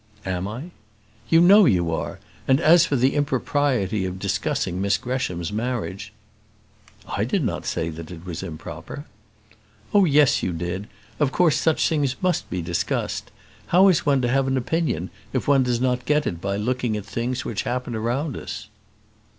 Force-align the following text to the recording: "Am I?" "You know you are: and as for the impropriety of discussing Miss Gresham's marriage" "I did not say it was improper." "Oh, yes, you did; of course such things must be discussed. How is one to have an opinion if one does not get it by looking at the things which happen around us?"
"Am 0.25 0.47
I?" 0.47 0.71
"You 1.29 1.41
know 1.41 1.65
you 1.67 1.91
are: 1.93 2.17
and 2.47 2.59
as 2.59 2.87
for 2.87 2.95
the 2.95 3.13
impropriety 3.13 4.03
of 4.05 4.17
discussing 4.17 4.81
Miss 4.81 4.97
Gresham's 4.97 5.53
marriage" 5.53 6.11
"I 7.17 7.23
did 7.23 7.43
not 7.43 7.67
say 7.67 7.89
it 7.89 8.25
was 8.25 8.41
improper." 8.41 9.05
"Oh, 9.93 10.05
yes, 10.05 10.41
you 10.41 10.53
did; 10.53 10.87
of 11.19 11.31
course 11.31 11.55
such 11.55 11.87
things 11.87 12.15
must 12.19 12.49
be 12.49 12.63
discussed. 12.63 13.29
How 13.67 13.89
is 13.89 14.03
one 14.03 14.23
to 14.23 14.27
have 14.27 14.47
an 14.47 14.57
opinion 14.57 15.11
if 15.33 15.47
one 15.47 15.61
does 15.61 15.79
not 15.79 16.05
get 16.05 16.25
it 16.25 16.41
by 16.41 16.57
looking 16.57 16.97
at 16.97 17.03
the 17.05 17.11
things 17.11 17.45
which 17.45 17.61
happen 17.61 17.93
around 17.93 18.35
us?" 18.35 18.69